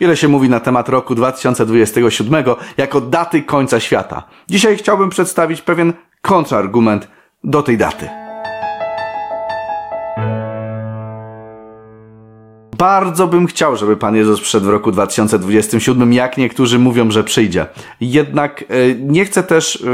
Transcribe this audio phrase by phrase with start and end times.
[0.00, 2.44] Wiele się mówi na temat roku 2027
[2.76, 4.22] jako daty końca świata.
[4.48, 7.08] Dzisiaj chciałbym przedstawić pewien kontrargument
[7.44, 8.25] do tej daty.
[12.78, 17.66] Bardzo bym chciał, żeby Pan Jezus przyszedł w roku 2027, jak niektórzy mówią, że przyjdzie.
[18.00, 19.84] Jednak e, nie chcę też,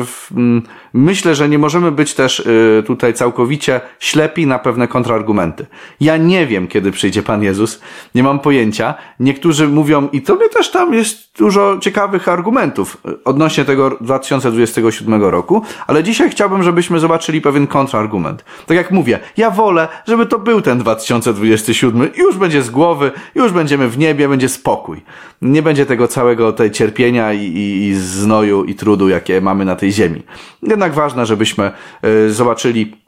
[0.93, 5.67] myślę, że nie możemy być też e, tutaj całkowicie ślepi na pewne kontrargumenty.
[6.01, 7.81] Ja nie wiem, kiedy przyjdzie Pan Jezus,
[8.15, 8.95] nie mam pojęcia.
[9.21, 15.23] Niektórzy mówią, i to mnie też tam jest dużo ciekawych argumentów e, odnośnie tego 2027
[15.23, 18.45] roku, ale dzisiaj chciałbym, żebyśmy zobaczyli pewien kontrargument.
[18.67, 23.53] Tak jak mówię, ja wolę, żeby to był ten 2027, już będzie z głowy, już
[23.53, 25.03] będziemy w niebie, będzie spokój.
[25.43, 29.77] Nie będzie tego całego tej cierpienia i, i, i znoju i trudu, jakie mamy na
[29.77, 30.23] tej ziemi.
[30.63, 31.73] Jednak ważne, żebyśmy
[32.05, 33.03] y, zobaczyli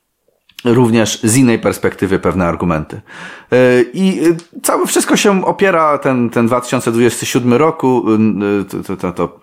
[0.65, 3.01] również z innej perspektywy pewne argumenty.
[3.53, 4.21] Y, I
[4.63, 8.05] całe wszystko się opiera, ten, ten 2027 roku,
[8.61, 9.41] y, to, to, to,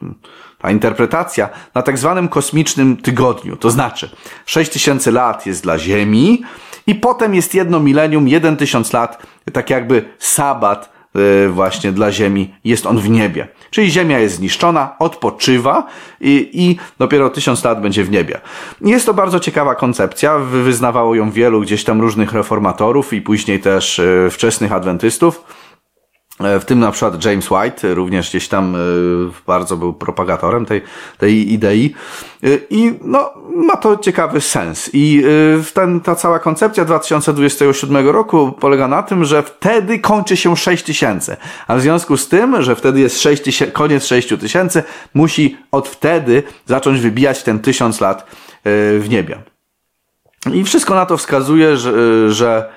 [0.57, 3.55] ta interpretacja, na tak zwanym kosmicznym tygodniu.
[3.55, 4.09] To znaczy,
[4.45, 6.43] 6000 lat jest dla Ziemi,
[6.87, 12.53] i potem jest jedno milenium, jeden tysiąc lat, tak jakby sabat e, właśnie dla Ziemi,
[12.63, 13.47] jest on w niebie.
[13.69, 15.87] Czyli Ziemia jest zniszczona, odpoczywa
[16.21, 18.41] i, i dopiero tysiąc lat będzie w niebie.
[18.81, 23.99] Jest to bardzo ciekawa koncepcja, wyznawało ją wielu gdzieś tam różnych reformatorów i później też
[23.99, 25.43] e, wczesnych adwentystów.
[26.43, 28.79] E, w tym na przykład James White, również gdzieś tam e,
[29.47, 30.81] bardzo był propagatorem tej,
[31.17, 31.95] tej idei.
[32.43, 34.89] E, I no, ma to ciekawy sens.
[34.93, 35.23] I
[35.73, 41.37] ten, ta cała koncepcja 2027 roku polega na tym, że wtedy kończy się 6 tysięcy.
[41.67, 45.87] A w związku z tym, że wtedy jest 6 tysięcy, koniec 6 tysięcy, musi od
[45.87, 48.25] wtedy zacząć wybijać ten tysiąc lat
[48.99, 49.37] w niebie.
[50.53, 51.93] I wszystko na to wskazuje, że,
[52.31, 52.69] że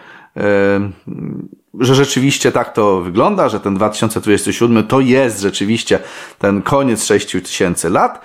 [1.81, 5.99] że rzeczywiście tak to wygląda, że ten 2027 to jest rzeczywiście
[6.39, 8.21] ten koniec 6000 lat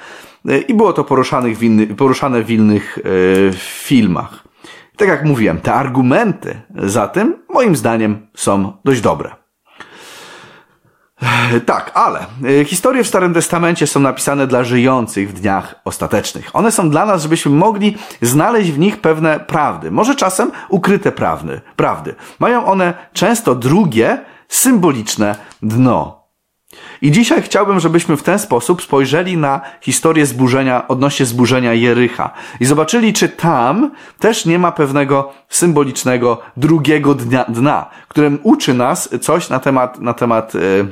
[0.67, 3.01] i było to poruszane w, inny, poruszane w innych e,
[3.57, 4.43] filmach.
[4.97, 9.35] Tak jak mówiłem, te argumenty za tym moim zdaniem są dość dobre.
[11.65, 12.25] Tak, ale
[12.59, 16.55] e, historie w Starym Testamencie są napisane dla żyjących w dniach ostatecznych.
[16.55, 21.61] One są dla nas, żebyśmy mogli znaleźć w nich pewne prawdy, może czasem ukryte prawdy.
[21.75, 22.15] prawdy.
[22.39, 26.19] Mają one często drugie, symboliczne dno.
[27.01, 32.65] I dzisiaj chciałbym, żebyśmy w ten sposób spojrzeli na historię zburzenia, odnośnie zburzenia Jericha i
[32.65, 39.49] zobaczyli, czy tam też nie ma pewnego symbolicznego drugiego dnia, dna, którym uczy nas coś
[39.49, 40.87] na temat, na temat yy,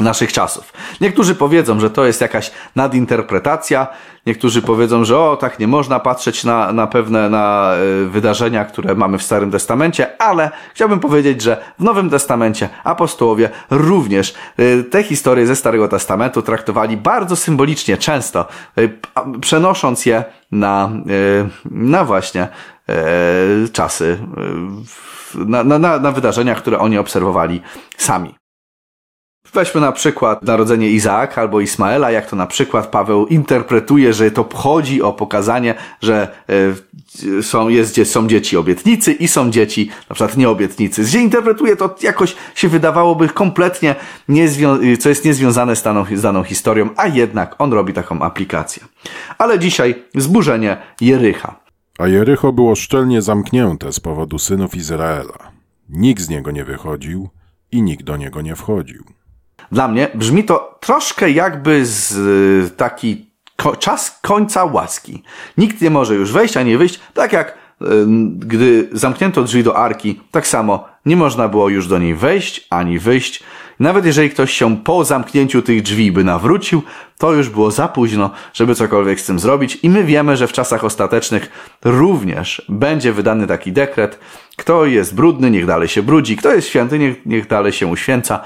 [0.00, 0.72] naszych czasów.
[1.00, 3.86] Niektórzy powiedzą, że to jest jakaś nadinterpretacja,
[4.26, 8.94] niektórzy powiedzą, że o, tak nie można patrzeć na, na pewne na y, wydarzenia, które
[8.94, 15.02] mamy w Starym Testamencie, ale chciałbym powiedzieć, że w Nowym Testamencie apostołowie również y, te
[15.02, 18.46] historie ze Starego Testamentu traktowali bardzo symbolicznie, często,
[18.78, 18.98] y,
[19.40, 20.90] przenosząc je na,
[21.64, 22.48] na właśnie
[23.72, 24.18] czasy,
[25.34, 27.62] na, na, na wydarzenia, które oni obserwowali
[27.96, 28.34] sami.
[29.54, 34.48] Weźmy na przykład narodzenie Izaaka albo Ismaela, jak to na przykład Paweł interpretuje, że to
[34.54, 36.28] chodzi o pokazanie, że
[37.38, 41.02] e, są, jest, są dzieci obietnicy i są dzieci na przykład nieobietnicy.
[41.02, 43.94] Gdzie interpretuje to jakoś się wydawałoby kompletnie,
[44.28, 48.84] niezwią- co jest niezwiązane z daną, z daną historią, a jednak on robi taką aplikację.
[49.38, 51.60] Ale dzisiaj zburzenie Jericha.
[51.98, 55.52] A Jericho było szczelnie zamknięte z powodu synów Izraela.
[55.88, 57.28] Nikt z niego nie wychodził
[57.72, 59.04] i nikt do niego nie wchodził.
[59.72, 63.26] Dla mnie brzmi to troszkę jakby z y, taki
[63.56, 65.22] ko czas końca łaski.
[65.58, 67.64] Nikt nie może już wejść ani wyjść, tak jak
[68.38, 72.98] gdy zamknięto drzwi do arki, tak samo nie można było już do niej wejść ani
[72.98, 73.42] wyjść.
[73.80, 76.82] Nawet jeżeli ktoś się po zamknięciu tych drzwi by nawrócił,
[77.18, 79.78] to już było za późno, żeby cokolwiek z tym zrobić.
[79.82, 81.50] I my wiemy, że w czasach ostatecznych
[81.84, 84.18] również będzie wydany taki dekret.
[84.56, 86.36] Kto jest brudny, niech dalej się brudzi.
[86.36, 88.40] Kto jest święty, niech, niech dalej się uświęca.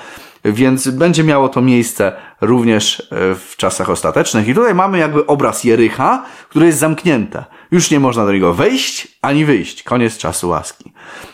[0.52, 4.48] Więc będzie miało to miejsce również e, w czasach ostatecznych.
[4.48, 7.44] I tutaj mamy jakby obraz Jericha, które jest zamknięte.
[7.70, 9.82] Już nie można do niego wejść ani wyjść.
[9.82, 10.92] Koniec czasu łaski.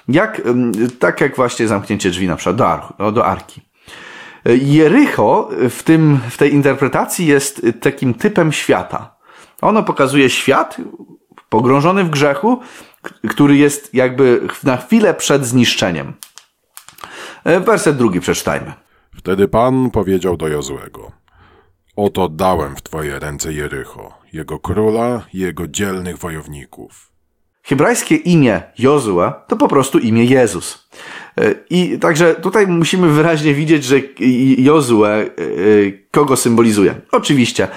[0.09, 0.43] Jak,
[0.99, 3.61] tak jak właśnie zamknięcie drzwi na przykład do, ar no, do arki.
[4.45, 9.15] Jericho w, tym, w tej interpretacji jest takim typem świata.
[9.63, 10.77] Ono pokazuje świat
[11.49, 12.61] pogrążony w grzechu,
[13.29, 16.13] który jest jakby na chwilę przed zniszczeniem.
[17.45, 18.73] E, werset drugi przeczytajmy.
[19.17, 21.13] Wtedy Pan powiedział do Jozłego:
[21.97, 27.11] Oto dałem w twoje ręce Jericho, jego króla i jego dzielnych wojowników.
[27.63, 30.89] Hebrajskie imię Jozue to po prostu imię Jezus.
[31.71, 33.97] I także tutaj musimy wyraźnie widzieć, że
[34.59, 35.05] Jozue
[36.11, 36.95] kogo symbolizuje?
[37.13, 37.69] Oczywiście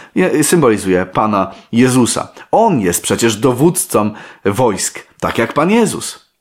[0.42, 2.28] symbolizuje Pana Jezusa.
[2.52, 4.12] On jest przecież dowódcą
[4.46, 6.34] wojsk, tak jak Pan Jezus.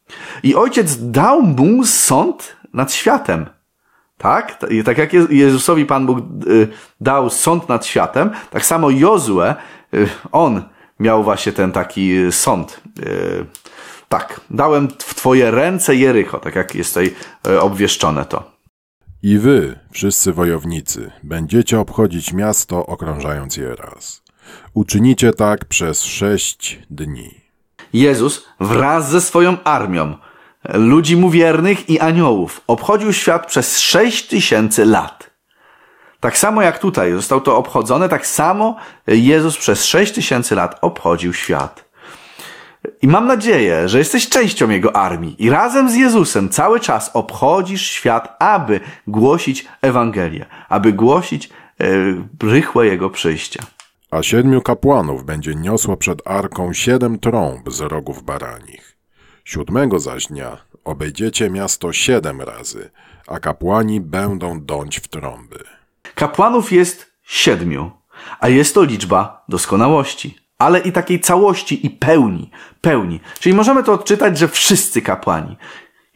[0.42, 3.46] I ojciec dał mu sąd nad światem.
[4.18, 4.58] Tak?
[4.70, 6.18] I tak jak Jezusowi Pan Bóg
[7.00, 9.54] dał sąd nad światem, tak samo Jozue,
[10.32, 10.62] on
[11.00, 12.80] miał właśnie ten taki sąd.
[14.08, 17.14] Tak, dałem w Twoje ręce Jericho, tak jak jest tutaj
[17.60, 18.56] obwieszczone to.
[19.22, 24.22] I wy, wszyscy wojownicy, będziecie obchodzić miasto, okrążając je raz.
[24.74, 27.40] Uczynicie tak przez sześć dni.
[27.92, 30.14] Jezus wraz ze swoją armią,
[30.74, 35.30] ludzi mu wiernych i aniołów, obchodził świat przez sześć tysięcy lat.
[36.20, 38.76] Tak samo jak tutaj zostało to obchodzone, tak samo
[39.06, 41.86] Jezus przez sześć tysięcy lat obchodził świat.
[43.02, 47.90] I mam nadzieję, że jesteś częścią Jego armii i razem z Jezusem cały czas obchodzisz
[47.90, 51.86] świat, aby głosić Ewangelię, aby głosić e,
[52.42, 53.60] rychłe Jego przyjście.
[54.10, 58.95] A siedmiu kapłanów będzie niosło przed arką siedem trąb z rogów baranich.
[59.46, 62.90] Siódmego zaś dnia obejdziecie miasto siedem razy,
[63.26, 65.58] a kapłani będą dąć w trąby.
[66.14, 67.90] Kapłanów jest siedmiu,
[68.40, 72.50] a jest to liczba doskonałości ale i takiej całości i pełni,
[72.80, 73.20] pełni.
[73.40, 75.56] Czyli możemy to odczytać, że wszyscy kapłani.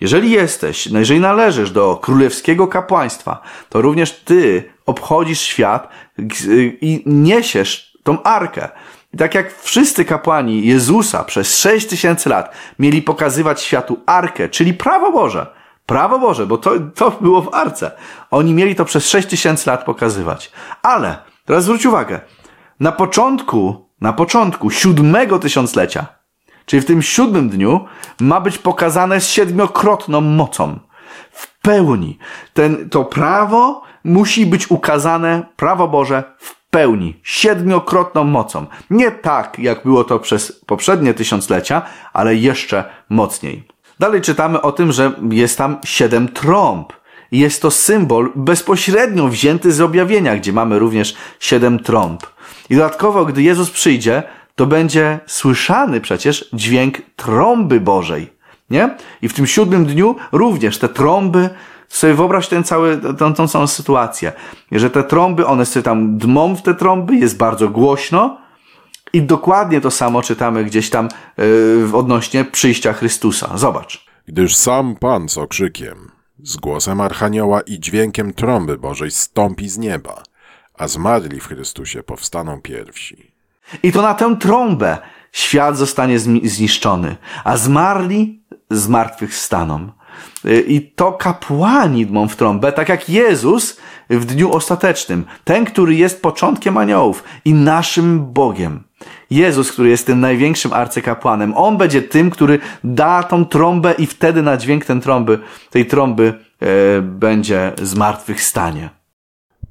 [0.01, 5.89] Jeżeli jesteś, no jeżeli należysz do królewskiego kapłaństwa, to również ty obchodzisz świat
[6.81, 8.69] i niesiesz tą arkę.
[9.15, 14.75] I tak jak wszyscy kapłani Jezusa przez sześć tysięcy lat mieli pokazywać światu arkę, czyli
[14.75, 15.47] prawo Boże,
[15.87, 17.91] prawo Boże, bo to, to było w arce.
[18.31, 20.53] Oni mieli to przez sześć tysięcy lat pokazywać.
[20.83, 22.21] Ale, teraz zwróć uwagę,
[22.81, 26.07] na początku na początku siódmego tysiąclecia,
[26.67, 27.85] czyli w tym siódmym dniu,
[28.21, 30.79] ma być pokazane z siedmiokrotną mocą.
[31.31, 32.19] W pełni.
[32.55, 38.67] Ten, to prawo musi być ukazane, prawo Boże, w pełni, siedmiokrotną mocą.
[38.91, 41.83] Nie tak, jak było to przez poprzednie tysiąclecia,
[42.13, 43.65] ale jeszcze mocniej.
[43.99, 46.93] Dalej czytamy o tym, że jest tam siedem trąb.
[47.33, 52.27] Jest to symbol bezpośrednio wzięty z objawienia, gdzie mamy również siedem trąb.
[52.71, 54.23] I dodatkowo, gdy Jezus przyjdzie,
[54.55, 58.33] to będzie słyszany przecież dźwięk trąby Bożej.
[58.71, 58.97] Nie?
[59.23, 61.51] I w tym siódmym dniu również te trąby,
[61.97, 64.33] sobie wyobraź ten cały, tą, tą całą sytuację,
[64.73, 68.39] że te trąby, one sobie tam dmą w te trąby, jest bardzo głośno
[69.13, 71.09] i dokładnie to samo czytamy gdzieś tam
[71.39, 73.59] yy, odnośnie przyjścia Chrystusa.
[73.59, 74.05] Zobacz.
[74.27, 76.11] Gdyż sam Pan z okrzykiem,
[76.43, 80.23] z głosem Archanioła i dźwiękiem trąby Bożej stąpi z nieba
[80.81, 83.33] a zmarli w Chrystusie powstaną pierwsi.
[83.83, 84.99] I to na tę trąbę
[85.33, 89.93] świat zostanie zniszczony, a zmarli z martwych staną.
[90.45, 93.77] Y, I to kapłani dmą w trąbę, tak jak Jezus
[94.11, 95.25] w dniu ostatecznym.
[95.45, 98.83] Ten, który jest początkiem aniołów i naszym Bogiem.
[99.31, 101.57] Jezus, który jest tym największym arcykapłanem.
[101.57, 105.39] On będzie tym, który da tą trąbę i wtedy na dźwięk tej trąby,
[105.71, 106.67] tej trąby e,
[107.03, 109.01] będzie zmartwychwstanie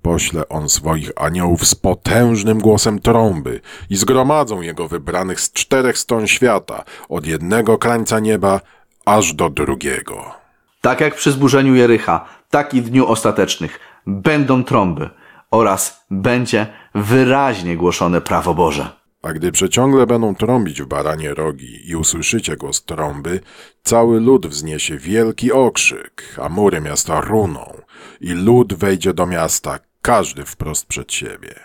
[0.02, 6.28] pośle on swoich aniołów z potężnym głosem trąby i zgromadzą jego wybranych z czterech stron
[6.28, 8.62] świata, od jednego krańca nieba
[9.06, 10.39] aż do drugiego.
[10.82, 15.10] Tak jak przy zburzeniu Jericha, tak i w dniu ostatecznych będą trąby
[15.52, 19.00] oraz będzie wyraźnie głoszone prawo Boże.
[19.22, 23.40] A gdy przeciągle będą trąbić w baranie rogi i usłyszycie głos trąby,
[23.84, 27.82] cały lud wzniesie wielki okrzyk, a mury miasta runą
[28.22, 31.56] i lud wejdzie do miasta, każdy wprost przed siebie.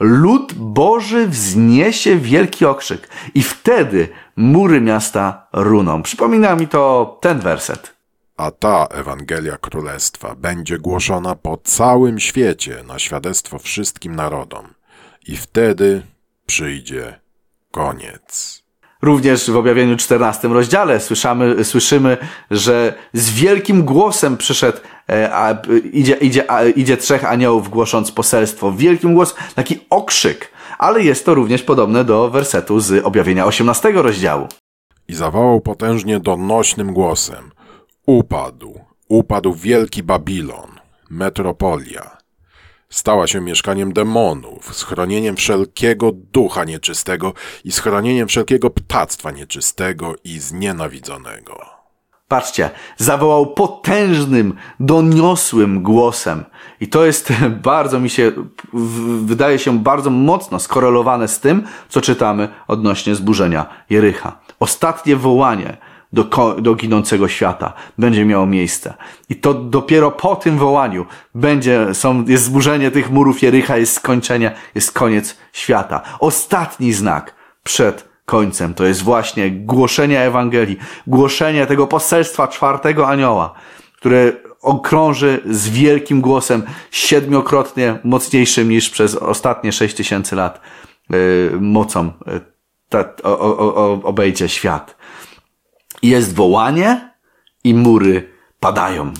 [0.00, 6.02] Lud Boży wzniesie wielki okrzyk i wtedy mury miasta runą.
[6.02, 7.93] Przypomina mi to ten werset.
[8.36, 14.66] A ta Ewangelia Królestwa będzie głoszona po całym świecie na świadectwo wszystkim narodom.
[15.26, 16.02] I wtedy
[16.46, 17.20] przyjdzie
[17.70, 18.62] koniec.
[19.02, 22.16] Również w objawieniu 14 rozdziale słyszymy, słyszymy,
[22.50, 24.78] że z wielkim głosem przyszedł,
[25.10, 25.62] e, a,
[25.92, 28.72] idzie, idzie, a, idzie trzech aniołów głosząc poselstwo.
[28.72, 30.50] Wielkim głos, taki okrzyk.
[30.78, 34.48] Ale jest to również podobne do wersetu z objawienia 18 rozdziału.
[35.08, 37.50] I zawołał potężnie donośnym głosem.
[38.06, 40.70] Upadł, upadł wielki Babilon,
[41.10, 42.16] metropolia
[42.90, 47.32] Stała się mieszkaniem demonów, schronieniem wszelkiego ducha nieczystego
[47.64, 51.60] i schronieniem wszelkiego ptactwa nieczystego i znienawidzonego.
[52.28, 56.44] Patrzcie, zawołał potężnym, doniosłym głosem.
[56.80, 57.32] I to jest
[57.72, 58.32] bardzo mi się,
[59.24, 64.38] wydaje się bardzo mocno skorelowane z tym, co czytamy odnośnie zburzenia Jericha.
[64.60, 65.76] Ostatnie wołanie
[66.14, 68.94] do, do ginącego świata będzie miało miejsce.
[69.28, 74.54] I to dopiero po tym wołaniu będzie, są, jest zburzenie tych murów Jericha, jest skończenie,
[74.74, 76.02] jest koniec świata.
[76.20, 83.54] Ostatni znak przed końcem to jest właśnie głoszenie Ewangelii, głoszenie tego poselstwa czwartego anioła,
[83.96, 90.60] które okrąży z wielkim głosem, siedmiokrotnie mocniejszym niż przez ostatnie sześć tysięcy lat
[91.10, 92.40] yy, mocą yy,
[92.88, 94.96] ta, o, o, obejdzie świat.
[96.04, 97.10] Jest wołanie
[97.64, 98.28] i mury
[98.60, 99.12] padają.